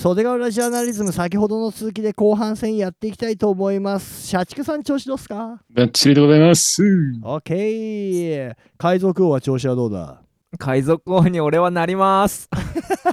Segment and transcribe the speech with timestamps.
[0.00, 4.28] 袖ヶ浦ジャーナリズム先ほどの続きで後半戦やっていきたいと思います。
[4.28, 5.60] 社畜さん調子どうっすか？
[5.74, 6.80] バッチリでございます。
[7.20, 10.22] OK 海賊王は調子はどうだ？
[10.56, 12.48] 海賊王に俺はなります。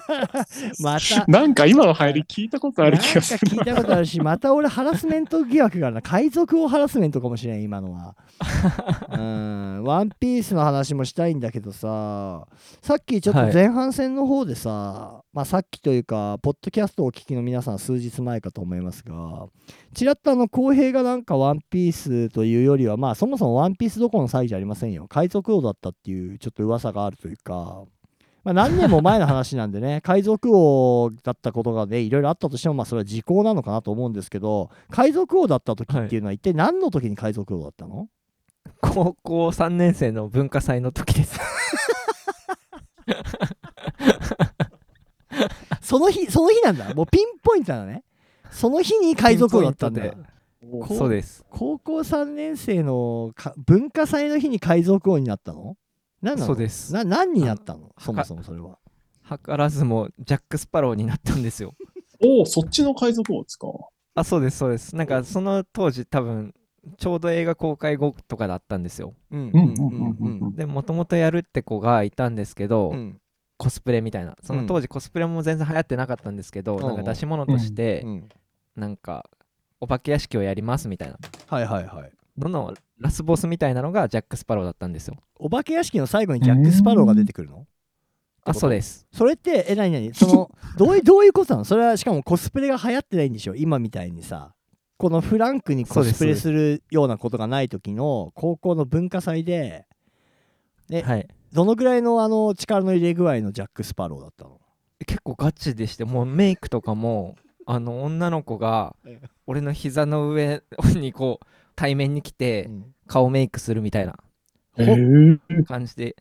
[0.79, 1.25] また。
[1.27, 6.01] なんか今の入り聞いたことある気がする聞いたことあるしまた俺ハラスメント疑惑があるな。
[6.03, 8.15] 海賊王ハラスメントかもしれん今のは。
[9.11, 9.83] うん。
[9.83, 12.45] ワンピースの話もしたいんだけどさ。
[12.83, 13.53] さっきちょっとはい。
[13.53, 19.47] 前半戦の方でさ、まあさっきというかポッドキャストをお聞きの皆さん数日前かと思いますが
[19.93, 27.83] ちらっとあの公平がなんかワンピースというよりはまあそもそもワンピースどころの際じゃありませんよ海賊王だったっていうちょっと噂があるというか
[28.45, 38.07] まあ、何年も前の話なんでね、海賊王だったことがね、いろいろあったとしても、まあ、それは時効なのかなと思うんですけど、海賊王だった時っていうのは、一体何の時に海賊王だったの、
[38.81, 41.39] 高校3年生の文化祭の時です。
[45.95, 46.93] その日、その日なんだ。
[46.93, 48.03] もうピンポイントなのね。
[48.51, 50.01] その日に海賊王だったんだ
[50.89, 51.45] そうです。
[51.49, 55.77] 高校3年生のか文化祭の日に海賊王になったの？
[56.21, 56.47] 何なの？
[56.47, 56.93] そうです。
[56.93, 57.93] な何になったの？
[57.97, 58.77] そもそもそれは。
[59.29, 61.75] 図らずもジャック・スパローになったんですよ。
[62.21, 63.67] おお、そっちの海賊王ですか？
[64.15, 64.95] あ、そうです、そうです。
[64.95, 66.53] なんかその当時多分、
[66.97, 69.13] ちょうど映画公開後とかだったんですよ。
[69.31, 73.21] うんうんうんうんうんで、もともとやるって子がいたんですけど、うん
[73.57, 74.35] コスプレみたいな。
[74.43, 78.29] その当時コスプレも全然流行ってなかったんですけど、うんなんか出し物としてう、ん
[78.75, 79.29] なんか、
[79.79, 81.17] お化け屋敷をやりますみたいな。
[81.47, 82.11] はいはいはい。
[82.37, 85.15] どのラスボスみたいなのがジャック・スパローだったんですよ。
[85.39, 87.65] お化け屋敷の最後にジャック・スパローが出てくるの？
[88.43, 89.07] あ、そうです。
[89.11, 91.65] それって、え、なになにその、 どういう、どういうことなの？
[91.65, 93.55] それは、しかもコスプレが流行ってないんでしょ？
[93.55, 94.53] 今みたいにさ。
[94.97, 99.87] このフランクにコスプレするようなことがない時の高校の文化祭で、
[100.89, 101.27] えはい。
[101.55, 104.59] どのぐらいのあの力の入れ具合のジャック・スパローだったの？
[105.07, 107.35] 結構ガチでしてもうメイクとかも
[107.65, 110.61] あの女の子がええ俺の膝の上
[110.95, 111.45] にこう
[111.75, 114.17] 対面に来てうん顔メイクするみたいな。
[115.67, 116.15] 感じで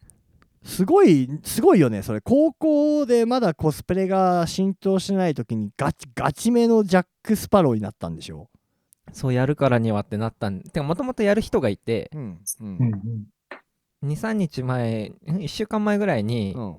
[0.63, 2.03] すごい、すごいよね。
[2.03, 8.49] それ、高校でまだコスプレが浸透してない時にガチ、ガチめのジャック・スパローになったんでしょ？
[9.13, 12.39] そうやるからにはってなったんでもともとやる人がいてうん。
[12.61, 13.27] うん
[14.05, 16.77] 23日前1週間前ぐらいに、うん。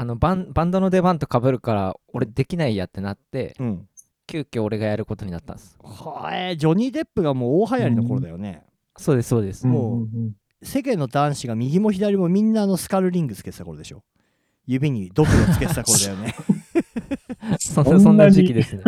[0.00, 3.88] あのバンバンドの出番とかぶるから俺できないやってなってうん。
[4.28, 5.76] 急遽俺がやることになったんです。
[5.82, 8.64] はえジョニー・デップがもう大流行りの頃だよね。
[8.96, 10.08] そうですそうです、うんもう
[10.60, 14.02] 世間の男子が右も左もみんなあのスカルリングつけてた頃でしょ。
[14.66, 16.34] 指にドクロつけてた頃だよね。
[17.58, 18.82] そそんな時期ですね。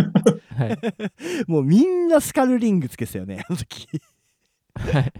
[0.56, 0.78] はい。
[1.47, 3.88] もうみんなスカルリングつけてたよねあの時
[4.92, 5.12] はい。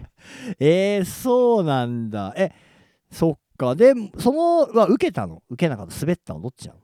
[0.59, 2.33] えー、そうなんだ。
[2.37, 2.51] え
[3.11, 3.75] そっか。
[3.75, 5.43] でそのは受けたの？
[5.49, 5.99] 受けなかった？
[5.99, 6.41] 滑ったの？
[6.41, 6.79] どっちなの？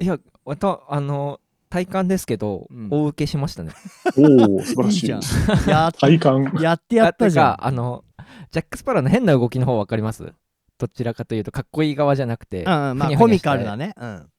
[0.00, 1.40] いやまたあの
[1.70, 2.88] 体感ですけど、うん。
[2.90, 3.72] 大受けしましたね。
[4.16, 4.96] おお、素晴らしい。
[4.96, 5.20] いいじゃん。
[5.68, 6.52] やっ体感。
[6.60, 7.66] やってやったじゃん。
[7.66, 8.04] あの
[8.50, 10.32] ジャック・スパローの変な動きの方分かります？
[10.78, 13.94] どちらかというとかっこいい側じゃなくて、うんうんまあコミカルなね。
[13.96, 14.30] うん、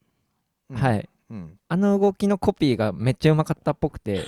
[0.70, 0.76] うん。
[0.76, 1.08] はい。
[1.30, 1.58] うん。
[1.68, 4.24] あの動きのコピーがめっちゃうまかったっぽくて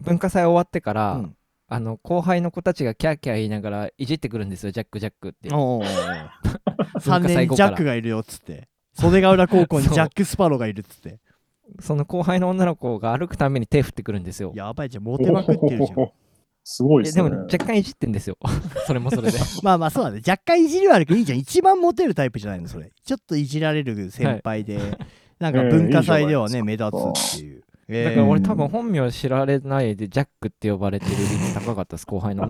[0.00, 1.36] 文化祭終わってから、うん
[1.72, 5.54] あの後輩の子たちがキャーキャー言いながらいじってくるんですよジャックジャックって。
[5.54, 5.84] おうおうおう。
[6.98, 7.68] 3文化祭年に後から。
[7.68, 8.68] ジャックがいるよっつって。
[8.94, 11.20] 袖ヶ浦高校に ジャック・スパローがいるっつって。
[11.78, 14.50] その後輩の女の子が歩くために手振ってくるんですよ。
[14.56, 16.10] やばいじゃんモテまくってるじゃん。
[16.64, 17.24] すごいですね。
[17.24, 18.36] えでも若干いじってんですよ。
[18.88, 19.38] それもそれで。
[19.62, 20.22] まあまあそうだね。
[20.26, 21.38] 若干いじりはあるけどいいじゃん。
[21.38, 22.90] 一番モテるタイプじゃないのそれ。
[23.04, 24.98] ちょっといじられる先輩で、
[25.38, 28.14] なんか文化祭ではね、えーいい目立つっていう、だえー。
[28.14, 32.48] から俺多分本名知られないでジャックって呼ばれてる率高かったです後輩の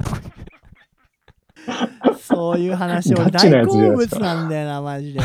[2.20, 5.20] そういう話俺大好物なんだよなマジで。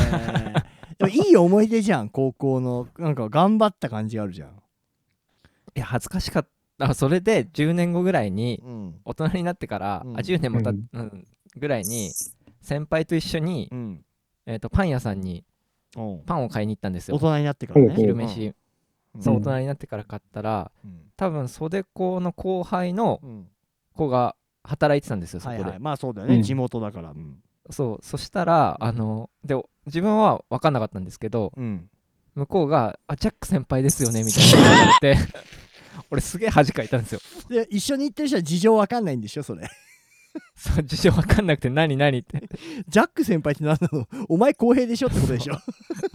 [0.97, 2.87] でもいい思い出じゃん高校の。
[2.97, 4.51] なんか頑張った感じがあるじゃん、い
[5.79, 6.93] や恥ずかしかった。
[6.93, 8.95] それで10年後ぐらいにうん。
[9.05, 10.17] 大人になってから、うん。
[10.17, 11.01] あ10年もた、ううん。
[11.01, 11.25] ん
[11.57, 12.11] ぐらいに
[12.61, 14.05] 先輩と一緒に、うん。
[14.45, 15.43] えー、とパン屋さんに
[16.25, 17.15] パンを買いに行ったんですよ。
[17.15, 17.93] 大人になってからね。
[17.95, 18.53] 昼飯、
[19.19, 21.01] 大人になってから買ったらうん。
[21.17, 23.47] 多分袖子の後輩のうん。
[23.93, 25.79] 子が働いてたんですよそこで、はいはい。
[25.79, 26.41] まあそうだよね、うん。
[26.41, 27.11] 地元だから。
[27.11, 27.37] うん、
[27.69, 28.05] そう。
[28.05, 31.89] そしたらあので自分は分かんなかったんですけどうん、
[32.33, 34.51] 向こうが「あジャック先輩ですよね」みたいな。
[34.51, 35.17] こと言われて
[36.11, 37.19] 俺すげえ恥かいたんですよ。
[37.49, 39.67] で一緒に行ってる人は事情わかんないんでしょそれ
[40.55, 42.43] そう事情分かんなくて何何って。
[42.87, 44.07] ジャック先輩って何なの？
[44.29, 45.57] お前公平でしょってことでしょ？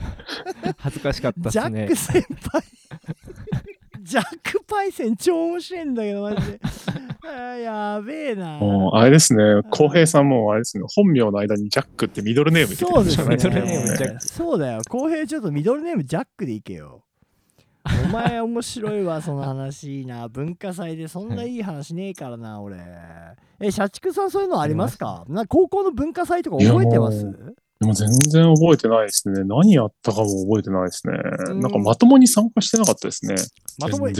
[0.78, 2.62] 恥ずかしかったっジャック先輩。
[4.02, 6.60] ジャックパイセン超面白いんだけどマジで。
[7.22, 8.58] あーやべえな。
[8.58, 14.20] もうあれですね、浩平さんもあれですね、本名の間にジャックってミドルネーム入れてそうでするじゃないミドルネーねムジャック。
[14.26, 14.80] そうだよ。
[14.88, 17.04] 公平ちょっとミドルネームジャックでいけよ
[17.84, 20.00] お前面白いわその話。
[20.00, 22.76] いいな文化祭でそんないい話ねえからな俺。
[23.60, 25.24] え社畜さんそういうのありますか？
[25.28, 27.26] な高校の文化祭とか覚えてます？
[27.80, 29.42] でも全然覚えてないですね。
[29.44, 31.14] 何やったかも覚えてないですね。
[31.48, 33.36] うんなんかまともに参加してなかったですね。
[33.78, 34.14] まともに。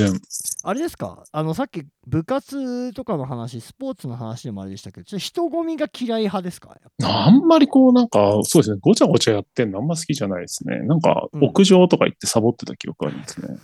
[0.63, 1.25] あれですか？
[1.31, 6.75] あのさっき部活とかの話スポーツの話でもあれでしたけどちょっと人混みが嫌い派ですか？
[7.03, 10.79] あんまりこうなんか、そうですね、ごちゃごちゃやってんのあんま好きじゃないですね。
[10.87, 13.59] なんかうん屋上とか行ってサボってた記憶ありますね。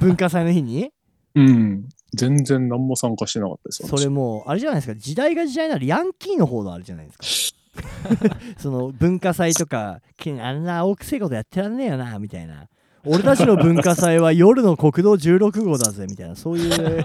[0.00, 0.90] 文化祭の日に？
[1.34, 1.88] うん。
[2.12, 3.88] 全然何も参加してなかったです。
[3.88, 4.94] それもうあれじゃないですか？
[4.96, 7.56] 時代が時代ならヤンキーの方のあれじゃないですか？
[8.58, 12.68] その文化祭とかきあんな青くせえことやってらんねえよなみたいな
[13.04, 17.04] 俺たちの文化祭は夜の国道16号だぜみたいなそういう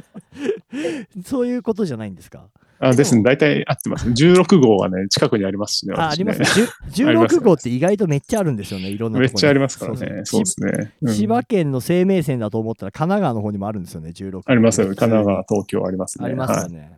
[1.24, 2.48] そういうことじゃないんですか？
[2.82, 4.08] あですね、大体合ってます。
[4.08, 5.92] 16号はね、近くにありますしね。
[5.92, 6.42] 私ねああります、
[6.88, 10.22] じゅ あります16号って意外とめっちゃあるんですよねいろんなとこにめっちゃありますからね。
[10.24, 10.92] そそうですね。
[11.02, 14.86] うん千葉県の生命線だと思ったら神奈川の方にもあるんですよね16号ありますよ。
[14.86, 16.24] 神奈川、東京ありますね。
[16.24, 16.96] ありますよはいね、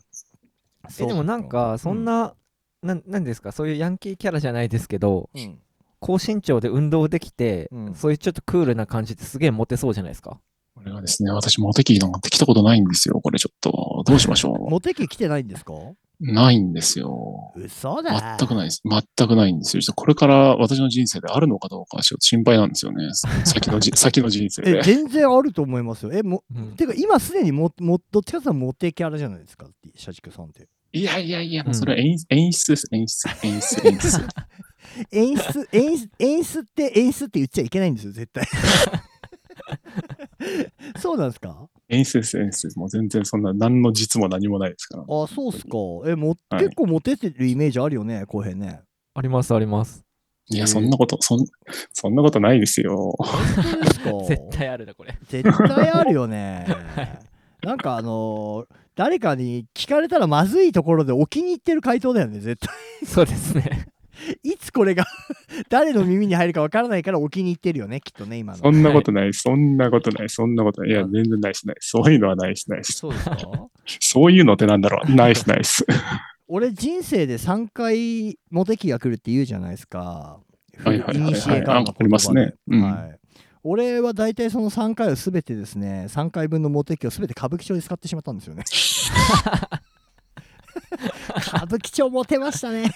[1.01, 2.35] えでもなんかそんな、
[2.83, 3.53] なんなんですか？
[3.53, 5.59] そういうヤンキーキャラじゃないですけどうん、うん
[6.05, 10.41] 高身長で運動できて、うんそういうちょっとクールな感じってすげえモテそうじゃないですか？
[10.75, 13.21] これがですね、私、モテキなんて来たことないんですよ。
[13.21, 15.75] これちょっと、どうしましょ モテ期来てないんですか？
[15.75, 15.97] う。
[16.21, 17.53] ないんですよ。
[17.55, 18.83] 嘘だ全くないです。
[18.85, 19.83] 全くないんですよ。
[19.95, 23.09] これから私の人生であるのかどうかはちょっと心配なんですよね。
[23.45, 24.83] 先のじ先の人生えで。
[24.83, 29.67] 全然あると思いますよえもうんてか今すでにももどっちかっていうとモテキャラじゃないですか？
[29.95, 32.87] 社畜さんっていやいやいや、それは演,、演出です。
[32.93, 34.21] 演出、演出、演出。
[35.11, 38.45] 演出演出演出って演出って言っちゃいけないんですよ絶対。
[41.01, 41.67] そうなんですか？
[41.89, 42.79] 演出です、演出です。
[42.79, 45.03] もう全然そんな、何の実も何もないですから。
[45.05, 45.71] あそうっすか。
[46.07, 46.65] えも、はい。
[46.65, 48.81] 結構モテてるイメージあるよね浩平ね。
[49.15, 50.05] ありますあります。
[50.51, 51.45] いや、そんなこと、そん、
[51.93, 53.15] そんなことないですよ。
[53.19, 54.11] 本当ですか？
[54.29, 55.17] 絶対あるなこれ。
[55.29, 56.67] 絶対あるよね。
[57.63, 63.87] なんかあのー誰かに聞かれたらまずいところでお気に入ってる回答だよね絶対そうですね
[64.45, 65.05] いつこれが
[65.69, 70.91] 誰の耳に入るかわからないからお気に入ってるよねきっとね今のそんなことない、そんなことない、そんなことない。
[70.91, 71.77] いや、うん全然ないです、ない。
[71.81, 72.93] そういうのはないです、ないです。
[72.93, 73.37] そうですか？
[74.01, 75.13] そういうのってなんだろう。
[75.13, 75.85] ナイス、ナイス。
[76.47, 80.39] 俺人生で3回モテ期が来るって言うじゃないですか。
[80.85, 83.19] はいはいはいはいあありますねうんはい。
[83.65, 88.65] 俺は大体その3回をすべてですね、3回分のモテ期をすべて歌舞伎町で使ってしまったんですよね。
[91.47, 92.91] 歌舞伎町モテましたね。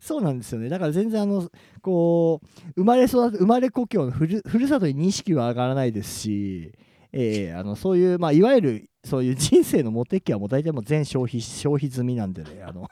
[0.00, 0.68] そうなんですよね。
[0.68, 1.48] だから全然あの、
[1.80, 2.46] こう、
[2.76, 6.72] 生まれ育て、生まれ故郷のふるふるさとに錦は上がらないですし、
[7.12, 12.88] えーあのそういう、まあ、いわゆるそういう人生のモテ期はもう大体もう全消費消費済みなんでねあの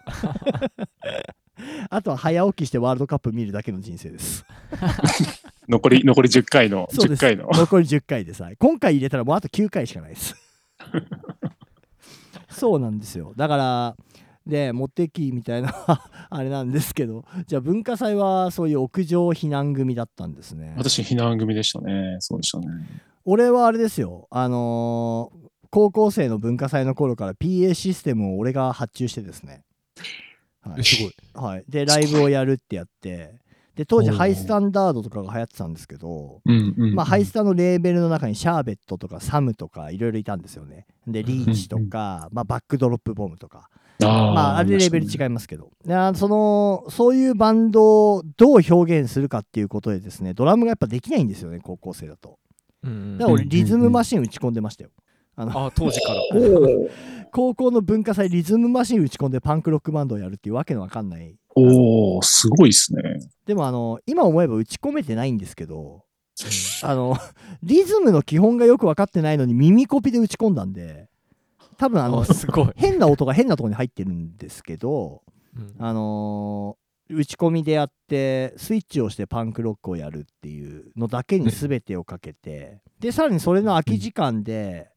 [1.91, 4.45] あとは早起きしてワールドカップ見るだけの人生です。
[5.69, 7.21] 残り、残り10回の、10 そうです。
[7.21, 7.49] 回の。
[7.53, 10.35] 残り10回でさ今回入れたらもうあと9回しかないです。
[12.51, 13.33] そうなんですよ。
[13.37, 13.97] だから
[14.47, 15.75] でモテ期みたいな
[16.31, 17.25] あれなんですけど。
[17.47, 20.75] じゃあ文化祭はそういう屋上避難組だったんですね。
[20.77, 22.17] 私、避難組でしたね。
[22.21, 22.67] そうでしたね。
[23.25, 24.29] 俺はあれですよ。
[24.31, 25.45] あのー
[25.75, 29.65] 高校生の文化祭の頃から PA システムを俺が発注してですね、
[30.65, 30.85] はい。
[30.85, 31.15] すごい。
[31.35, 33.43] はい、でライブをやるってやって。
[33.75, 36.41] で当時ハイスタンダードとかが流行ってたんですけど。
[36.95, 40.87] まあ、ハイスタのレーベルの中にシャーベットとかサムとかいろいろいたんですよね。
[41.07, 43.69] でリーチとか、まあ、バックドロップボムとか。
[44.03, 45.09] あーまあ、あれレベルい。
[45.09, 52.39] 違いますけど、であそのそういうバンドをどう表現するかっていうことでですねドラムがやっぱできないんですよね高校生だと。
[52.83, 53.19] うんうん。
[53.19, 54.91] だから俺うんリズムマシン打ち込んでましたよ。
[55.37, 56.21] あのあ当時から
[57.35, 61.35] 高校の文化祭リズムマシン打ち込んでパンクロックバンドをやるっていうわけのわかんない。
[61.57, 63.03] おー、すごいっすね。
[63.45, 66.05] でもあの今思えば打ち込めてないんですけど
[66.85, 67.17] あの
[67.65, 71.09] リズムの基本がよく分かってないのに耳コピで打ち込んだんで
[71.77, 75.23] 多分あのあすごい、変な音が変なところに入ってるんですけど
[75.57, 75.75] うん。
[75.79, 84.89] あのー打ち込みでやってスイッチをしてパンクロックをやるっていうのだけに全てをかけてでさらにそれの空き時間で、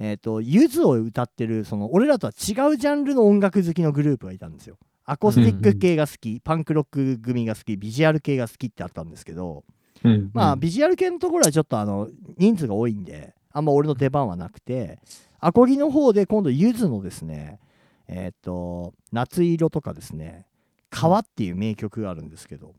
[0.00, 4.78] えー、とゆずを歌ってるその俺らとは違うジャンルの音楽好きのグループがいたんですよ。
[5.04, 9.64] アコースティック系が好き、パンクロック組が好きビジュアル系が好きってあったんですけど
[10.04, 10.30] うん。
[10.32, 10.60] まあ、うん。
[10.60, 15.00] ビジュアル系のところはちょっとあの人数が多いんであんま俺の出番はなくて
[15.40, 17.58] アコギの方で今度ゆずのですね
[18.06, 20.46] えっ、と夏色とかですね
[20.90, 22.74] 川っていう名曲があるんですけど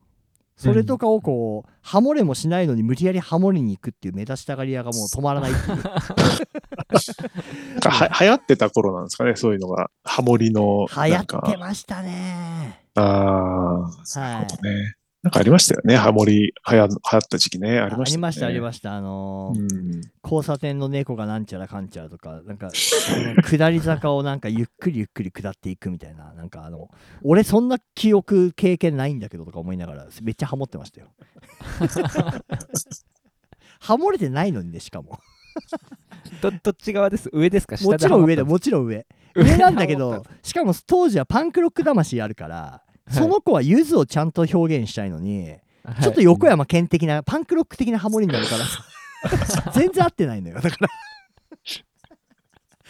[0.60, 5.78] それとかをこうハモれもしないのに無理やりハモりに行くっていう目立ちたがり屋がもう止まらないっていう
[7.88, 9.90] は流行ってた頃なんですかね、そういうのが。
[10.04, 10.86] ハモリの。
[10.94, 14.96] 流行ってましたねああ、はいそういうことね。
[15.22, 15.96] なんかありましたよね。
[15.96, 17.78] ハモリ流行流行った時期ね。
[17.78, 18.16] あありました、ね。
[18.16, 18.94] りました、ありましした。
[18.96, 20.00] あのーうん。
[20.24, 26.88] 交差点の猫がなんちゃらかんちゃらとか、なんか、下り坂をなんかゆっくりゆっくり下っていくみたいな、なんかあの、
[27.22, 31.08] 俺そんな記憶、経験ないんだけどとか思いながら、めっちゃハモってましたよ。
[33.78, 35.18] ハモれてないのにね、しかも。
[36.40, 37.28] どどっち側です？
[37.32, 37.76] 上ですか？
[37.76, 39.06] 下もちろん上で、ハモっもちろん上。
[39.34, 50.60] 上なんだけど、 しかも当時はパンクロック魂あるから、その子はゆずをちゃんと表現したいのに、たちょっと横山健的な、パンクロック的なハモリになるから、 全然合ってないのよ。
[50.60, 50.88] だから、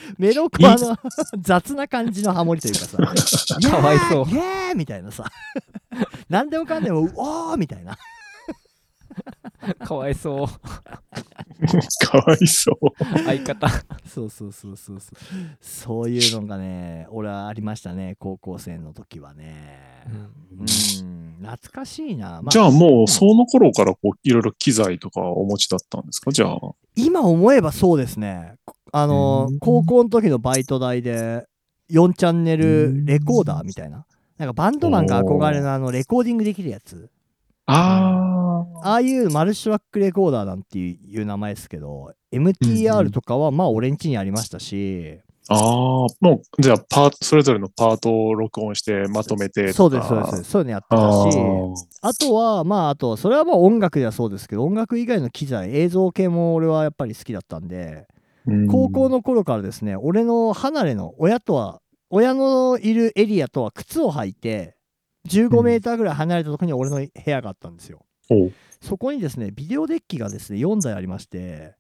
[0.19, 0.97] メロコアの
[1.39, 2.97] 雑な感じのハモリというかさ、
[3.71, 5.25] かわいそうイエーイみたいなさ、
[6.29, 7.99] 何でもかんでも、うおーみたいな。
[9.85, 10.47] かわいそう
[12.07, 13.05] かわいそう。
[13.25, 13.69] 相方
[14.07, 15.17] そうそうそうそうそう。
[15.61, 19.79] そういうのがね、俺はありましたね、高校生の時はね。
[20.59, 22.41] うん、懐かしいな。
[22.43, 26.33] まあじゃあもう、その頃からこう、いろいろ機材とかお持ちだったんですか？
[26.33, 26.59] じゃあ。
[26.97, 28.55] 今思えばそうですね。
[28.93, 31.47] あのうん高校の時のバイト代で
[31.91, 34.05] 4チャンネルレコーダーみたいな。
[34.39, 37.11] なんかバンドマンが憧れのあのレコーディングできるやつ。
[37.73, 45.55] あああいうマルチトラックレコーダーなんていう名前ですけど、MTR とかはまあ俺ん家にありましたし、あ。
[45.55, 45.61] ああ。
[46.21, 49.75] もう、じゃあ、パート、それぞれのパートを録音してまとめてとか。
[49.75, 50.45] そうです、そうです。
[50.45, 51.39] そういうのやってたし、
[52.03, 58.07] あとは、まあ、あと、それはまあ音楽ではそうですけど、音楽以外の機材、映像系も俺はやっぱり好きだったんで、
[58.71, 59.17] 高校の。
[59.17, 64.77] の頃からですね、俺の離れの親とは、親のいるエリアとは靴を履いて、
[65.29, 68.05] 15メーターぐらい離れたところに俺の部屋があったんですよ。
[68.81, 71.75] そこにですね、ビデオデッキがですね、4台ありまして、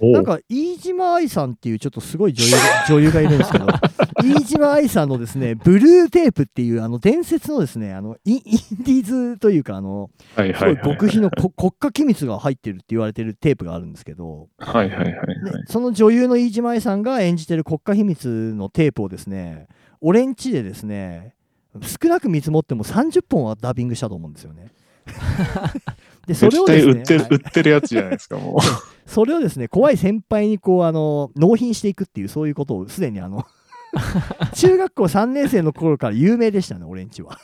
[0.00, 2.58] なんか、飯島愛さんっていうちょっとすごい女優が
[2.88, 3.66] 女優がいるんですけど、
[4.24, 10.80] 飯島愛さんのですね、ブルーテープっていうあの伝説のですね、あのインディーズというか、あの、すごはい。
[10.82, 15.26] 極秘のこ国家機密が入ってるって言われてるテープがあるんですけど、はいはいはいはい。
[15.44, 19.68] ねその女優の飯島愛さんが演じてる国家秘密のテープをですね、
[20.00, 21.34] 俺んちでですね、
[21.82, 24.72] 少なく見積もっても30本はダビングしたと思うんですよね。
[26.26, 28.58] でそれ絶をですね対売ってる、はい売ってるやつじゃないですか、もう。
[29.10, 33.44] それをですね、怖い先輩にこう、あの、納品していくっていう、そういうことをすでにあの、
[34.54, 37.38] 中学校3年生の頃から有名でしたね、俺んちは。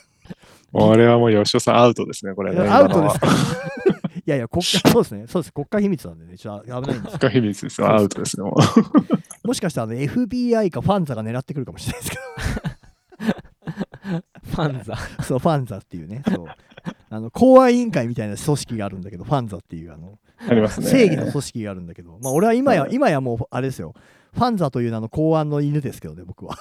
[0.73, 2.67] 俺はもう吉尾さんアウトですね、これね。
[2.67, 3.27] アウトですか
[4.15, 8.55] いやいや、国家、そうですね、そうです、国家秘密なんでね、ちょっと危ないんです国家秘密ですよ、アウトですね、も
[9.43, 9.47] う。
[9.47, 12.17] もしかしたら FBI かファンザが狙ってくるかもしれないですけ
[14.51, 16.45] ファンザど、 そう、ファンザっていうね、そう。
[17.09, 20.87] あの公安委員会みたいな組織があるんだけど、ファンザっていうあのありますね。
[20.87, 23.93] 正義の組織があるんだけど、まあ俺は今や、今やもうあれですよ、
[24.33, 26.57] ファンザという名の公安の犬ですけどね、僕は。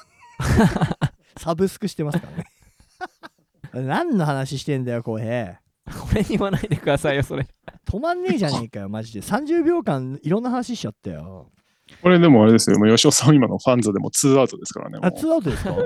[1.37, 2.45] サブスクしてますからね。
[3.87, 5.61] 何の話してんだよ、浩平。
[6.13, 7.47] 俺に言わないでくださいよそれ
[7.85, 9.21] 止まんねえじゃねえかよ、マジで。
[9.21, 11.51] 30秒間いろんな話しちゃったよ。
[12.03, 14.99] これでもあれですよ、もう吉尾さん今のファンザでも2アウトですからね。
[14.99, 15.77] もあ、うツーアウトですか？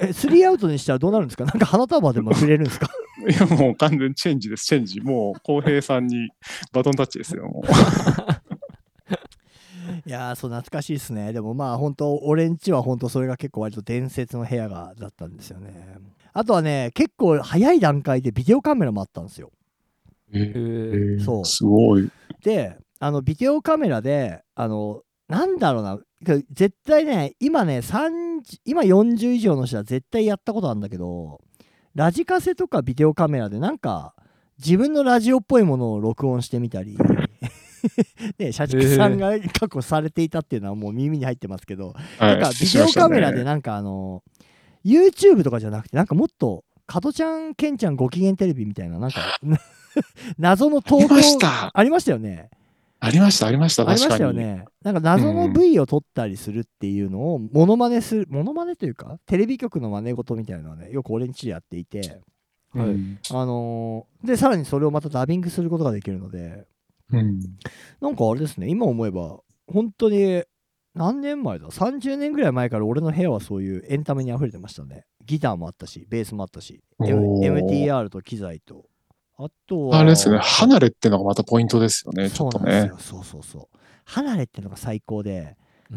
[0.06, 1.44] えスリーアウトにしたらどうなるんですか？
[1.44, 2.88] なんか花束でもくれるんですか？
[3.28, 5.00] いや、もう完全チェンジです、チェンジ。
[5.00, 6.28] もう、浩平さんに
[6.72, 7.66] バトンタッチですよ、もう。
[10.06, 11.32] いやー、そう懐かしいですね。
[11.32, 15.72] でもまあ本当、俺んちは本当それが結構割と伝説の部屋がだったんですよね。
[16.32, 19.50] あとはね、結構早い段階でビデオカメラもあったんですよ。
[20.32, 22.08] えーそうすごい。
[22.42, 25.98] で、あのビデオカメラで、あの、なんだろうな、
[26.50, 31.40] 絶対ね、今ね、30今40以上の人は絶対やったことあるんだけど、
[31.94, 34.14] ラジカセとかビデオカメラでなんか、
[34.58, 36.96] 自分のラジオっぽいものを録音してみたり、
[38.38, 42.38] ね、社畜さんが過去されていたっていうのはもう耳に入ってますけど、はい。
[42.38, 44.22] なんかビデオカメラでなんかあの、
[44.84, 49.20] YouTube とかじゃなくて、なんかもっと、加トちゃん、ケンちゃんご機嫌テレビみたいな、なんか、
[50.38, 51.16] 謎の投稿
[51.74, 52.50] ありましたよね。
[52.98, 53.96] ありました、ありました、ありま。
[53.98, 54.64] したよね。
[54.82, 61.98] なんか謎のうん V を撮ったりするっていうのをモノマネする、モノマネというか、テレビ局の真似事みたいなのはね、よく俺んちでやっていて、
[62.72, 66.66] はいうんあのーで、さらにそれをまたダビングすることができるので、
[67.12, 67.40] うん。
[68.00, 70.42] なんかあれですね、今思えば、本当に
[70.94, 75.04] 何年前だ ?30 年ぐらい前から俺の部屋はそういうエンタメに溢れてましたね。
[75.24, 78.86] ギターもあったし、ベースもあったし、MTR と機材と。
[79.38, 82.64] あとは、あれですね、離れってのがまたポイントですよね、ちょっとね。
[82.64, 83.20] そうなんですよ。
[83.20, 83.78] そうそうそう。
[84.04, 85.56] 離れってのが最高で、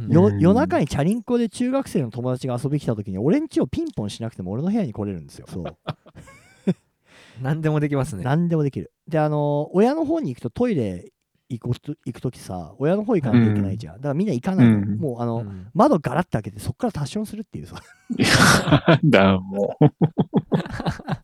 [0.09, 5.47] 夜中にチャリンコで中学生の友達が遊びに来た時に俺ん家をピンポンしなくても俺の部屋に来れるんですよ。
[5.49, 5.63] そう。
[7.41, 8.91] 何でもできますね何でもできる。
[9.07, 11.11] で、あの親の方に行くとトイレ
[11.49, 13.95] 行くと行く時さ、親の方行かなきゃいけないじゃん。
[13.95, 14.77] だからみんな行かないの。
[14.77, 17.81] うんもうあの、うん窓ガラッと開けてそこからタッションするっていうさ。
[18.87, 19.85] なんだ、もう。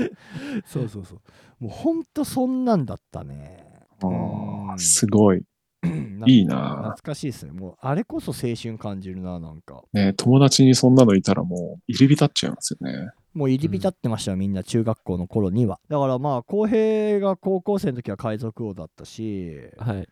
[0.66, 1.20] そうそうそう
[1.60, 3.64] もうほんとそんなんだったね
[4.02, 5.42] あうんーすごい。
[6.26, 13.10] いいな懐かしいですねもうあれこそ青春感じるななんかね、友達にそんなのいたらもう入り浸っちゃいますよね。
[13.34, 20.08] もう入り浸ってましたよ、みんな中学校の頃にはだからまあ浩平が高校生の時は海賊王だったしはい。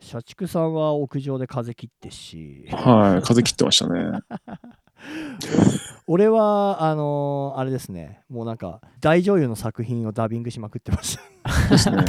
[0.00, 3.22] 社畜さんは屋上で風切ってしはい。
[3.22, 4.20] 風切ってましたね。
[6.06, 12.04] 俺はあのーあれですねもうなんか大女優の作品をダビングしまくってましたですね。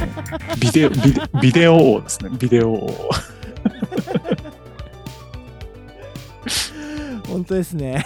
[0.60, 2.30] ビデオ、ビデビデオ王ですね。
[2.38, 2.90] ビデオ王。
[7.28, 8.04] 本当ですね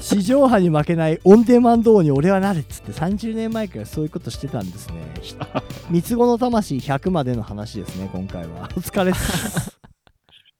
[0.00, 4.96] 地上波に負けないオンデマンド王に俺はなるっつって30年前からそういうことしてたんですね
[5.90, 9.81] 三つ子の魂100までの話ですね今回はお疲れっす